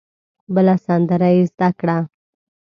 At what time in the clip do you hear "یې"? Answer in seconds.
1.35-1.41